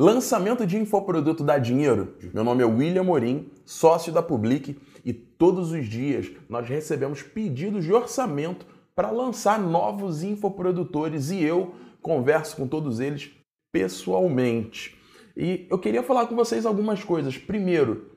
[0.00, 2.14] Lançamento de infoproduto dá dinheiro?
[2.32, 7.84] Meu nome é William Morim, sócio da Public, e todos os dias nós recebemos pedidos
[7.84, 8.64] de orçamento
[8.96, 13.30] para lançar novos infoprodutores e eu converso com todos eles
[13.70, 14.98] pessoalmente.
[15.36, 17.36] E eu queria falar com vocês algumas coisas.
[17.36, 18.10] Primeiro,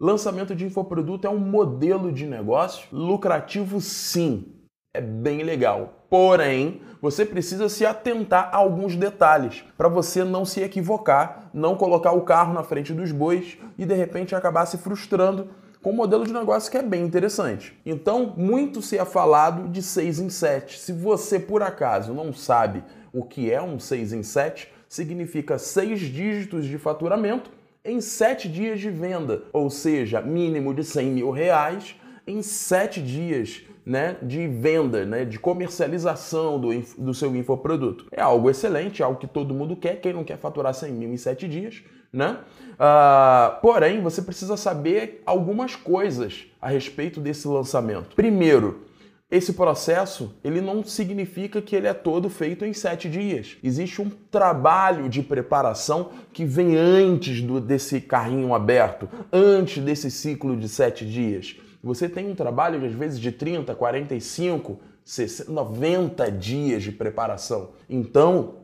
[0.00, 4.55] lançamento de infoproduto é um modelo de negócio lucrativo sim.
[4.96, 6.06] É bem legal.
[6.08, 12.12] Porém, você precisa se atentar a alguns detalhes para você não se equivocar, não colocar
[12.12, 15.50] o carro na frente dos bois e de repente acabar se frustrando
[15.82, 17.78] com um modelo de negócio que é bem interessante.
[17.84, 20.78] Então, muito se é falado de 6 em 7.
[20.78, 26.00] Se você por acaso não sabe o que é um 6 em 7, significa seis
[26.00, 27.50] dígitos de faturamento
[27.84, 31.94] em sete dias de venda, ou seja, mínimo de 100 mil reais
[32.26, 38.06] em sete dias né, de venda, né, de comercialização do, do seu infoproduto.
[38.10, 40.00] É algo excelente, algo que todo mundo quer.
[40.00, 42.38] Quem não quer faturar 100 mil em sete dias, né?
[42.72, 48.16] Uh, porém, você precisa saber algumas coisas a respeito desse lançamento.
[48.16, 48.86] Primeiro,
[49.30, 53.56] esse processo ele não significa que ele é todo feito em sete dias.
[53.62, 60.56] Existe um trabalho de preparação que vem antes do, desse carrinho aberto, antes desse ciclo
[60.56, 61.56] de sete dias.
[61.86, 67.70] Você tem um trabalho, às vezes, de 30, 45, 60, 90 dias de preparação.
[67.88, 68.56] Então,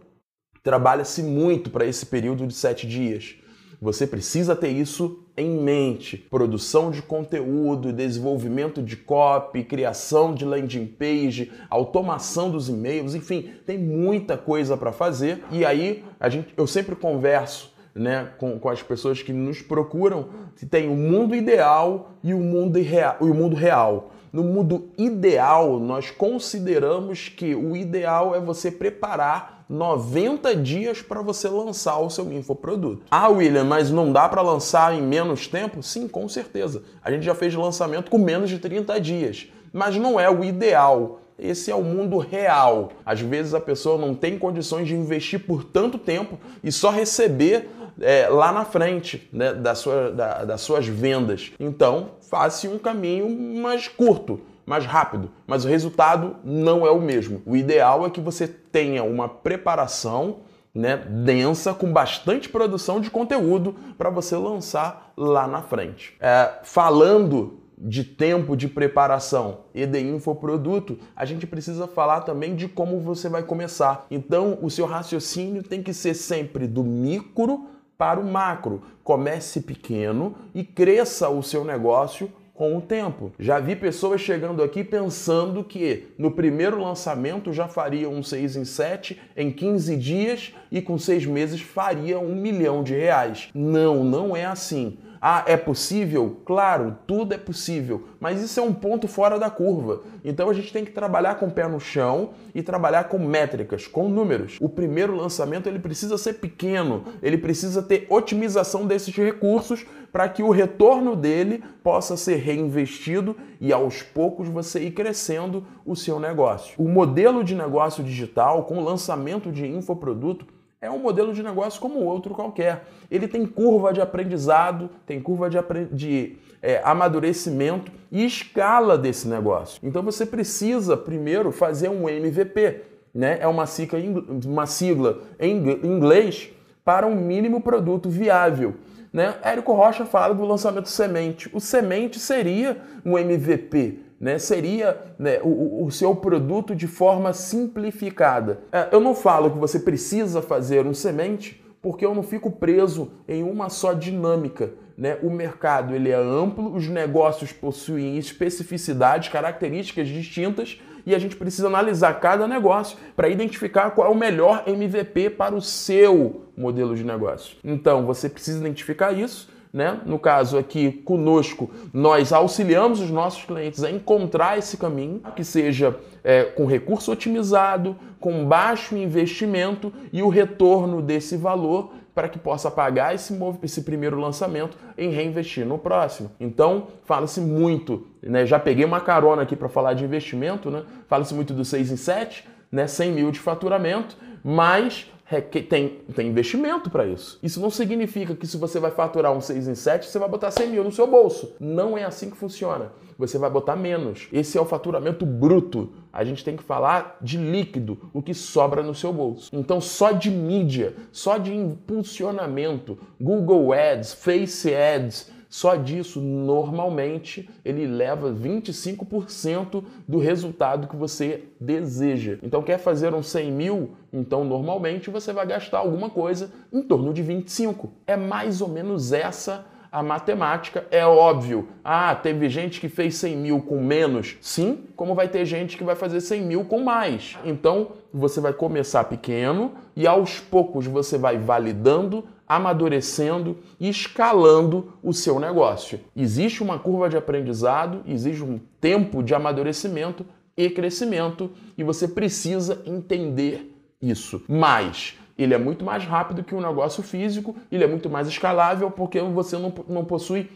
[0.60, 3.36] trabalha-se muito para esse período de sete dias.
[3.80, 6.16] Você precisa ter isso em mente.
[6.16, 13.78] Produção de conteúdo, desenvolvimento de copy, criação de landing page, automação dos e-mails, enfim, tem
[13.78, 15.44] muita coisa para fazer.
[15.50, 20.26] E aí a gente, eu sempre converso né, com, com as pessoas que nos procuram
[20.56, 22.86] que tem o mundo ideal e o mundo, e
[23.20, 24.10] o mundo real.
[24.32, 31.48] No mundo ideal, nós consideramos que o ideal é você preparar 90 dias para você
[31.48, 33.02] lançar o seu infoproduto.
[33.10, 35.82] Ah, William, mas não dá para lançar em menos tempo?
[35.82, 36.82] Sim, com certeza.
[37.02, 41.20] A gente já fez lançamento com menos de 30 dias, mas não é o ideal.
[41.38, 42.92] Esse é o mundo real.
[43.04, 47.68] Às vezes a pessoa não tem condições de investir por tanto tempo e só receber
[48.02, 51.52] é, lá na frente né, da sua, da, das suas vendas.
[51.58, 53.30] Então, faça um caminho
[53.60, 57.42] mais curto mais rápido, mas o resultado não é o mesmo.
[57.44, 60.36] O ideal é que você tenha uma preparação
[60.74, 66.16] né, densa, com bastante produção de conteúdo para você lançar lá na frente.
[66.20, 72.68] É, falando de tempo de preparação e de infoproduto, a gente precisa falar também de
[72.68, 74.06] como você vai começar.
[74.10, 77.66] Então, o seu raciocínio tem que ser sempre do micro
[78.02, 78.82] para o macro.
[79.04, 83.30] Comece pequeno e cresça o seu negócio com o tempo.
[83.38, 88.64] Já vi pessoas chegando aqui pensando que no primeiro lançamento já faria um 6 em
[88.64, 93.50] 7 em 15 dias e com 6 meses faria um milhão de reais.
[93.54, 94.98] Não, não é assim.
[95.24, 96.38] Ah, é possível?
[96.44, 100.02] Claro, tudo é possível, mas isso é um ponto fora da curva.
[100.24, 103.86] Então a gente tem que trabalhar com o pé no chão e trabalhar com métricas,
[103.86, 104.58] com números.
[104.60, 110.42] O primeiro lançamento ele precisa ser pequeno, ele precisa ter otimização desses recursos para que
[110.42, 116.74] o retorno dele possa ser reinvestido e aos poucos você ir crescendo o seu negócio.
[116.76, 120.46] O modelo de negócio digital com lançamento de infoproduto
[120.82, 122.84] é um modelo de negócio como outro qualquer.
[123.08, 125.58] Ele tem curva de aprendizado, tem curva de,
[125.92, 129.78] de é, amadurecimento e escala desse negócio.
[129.80, 132.80] Então você precisa primeiro fazer um MVP,
[133.14, 133.38] né?
[133.40, 134.00] É uma sigla,
[134.44, 136.50] uma sigla em inglês
[136.84, 138.74] para um mínimo produto viável.
[139.12, 139.34] Né?
[139.42, 141.48] Érico Rocha fala do lançamento semente.
[141.52, 148.60] O semente seria um MVP, né, seria né, o, o, seu produto de forma simplificada.
[148.70, 153.10] É, eu não falo que você precisa fazer um semente, porque eu não fico preso
[153.26, 154.74] em uma só dinâmica.
[154.96, 155.18] Né?
[155.24, 161.66] O mercado ele é amplo, os negócios possuem especificidades, características distintas e a gente precisa
[161.66, 167.02] analisar cada negócio para identificar qual é o melhor MVP para o seu modelo de
[167.02, 167.56] negócio.
[167.64, 170.00] Então você precisa identificar isso né?
[170.04, 175.96] No caso aqui, conosco, nós auxiliamos os nossos clientes a encontrar esse caminho que seja
[176.22, 182.70] é, com recurso otimizado, com baixo investimento e o retorno desse valor para que possa
[182.70, 186.30] pagar esse, esse primeiro lançamento em reinvestir no próximo.
[186.38, 188.44] Então, fala-se muito, né?
[188.44, 190.82] já peguei uma carona aqui para falar de investimento, né?
[191.08, 192.86] fala-se muito do 6 em 7, né?
[192.86, 195.10] 100 mil de faturamento, mas
[195.40, 197.38] tem, tem investimento para isso.
[197.42, 200.50] Isso não significa que se você vai faturar um 6 em 7, você vai botar
[200.50, 201.54] 100 mil no seu bolso.
[201.58, 202.92] Não é assim que funciona.
[203.18, 204.28] Você vai botar menos.
[204.32, 205.92] Esse é o faturamento bruto.
[206.12, 209.48] A gente tem que falar de líquido, o que sobra no seu bolso.
[209.52, 217.86] Então, só de mídia, só de impulsionamento, Google Ads, Face Ads, só disso, normalmente, ele
[217.86, 222.38] leva 25% do resultado que você deseja.
[222.42, 223.90] Então, quer fazer um 100 mil?
[224.10, 227.92] Então, normalmente, você vai gastar alguma coisa em torno de 25.
[228.06, 230.86] É mais ou menos essa a matemática.
[230.90, 234.38] É óbvio, ah, teve gente que fez 100 mil com menos.
[234.40, 237.38] Sim, como vai ter gente que vai fazer 100 mil com mais.
[237.44, 245.14] Então, você vai começar pequeno e aos poucos você vai validando amadurecendo e escalando o
[245.14, 245.98] seu negócio.
[246.14, 252.82] Existe uma curva de aprendizado, existe um tempo de amadurecimento e crescimento e você precisa
[252.84, 254.42] entender isso.
[254.46, 258.90] Mas ele é muito mais rápido que um negócio físico, ele é muito mais escalável
[258.90, 260.50] porque você não, não possui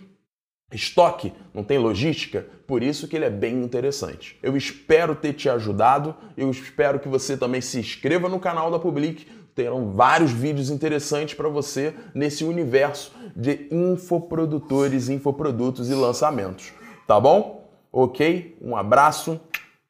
[0.72, 4.38] estoque, não tem logística, por isso que ele é bem interessante.
[4.42, 8.78] Eu espero ter te ajudado, eu espero que você também se inscreva no canal da
[8.78, 9.26] Public
[9.56, 16.74] terão vários vídeos interessantes para você nesse universo de infoprodutores, infoprodutos e lançamentos.
[17.06, 17.66] Tá bom?
[17.90, 18.58] Ok?
[18.60, 19.40] Um abraço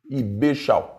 [0.09, 0.96] e beijo.